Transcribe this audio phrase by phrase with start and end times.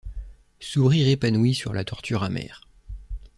[0.59, 2.67] Sourire épanoui sur la torture amère!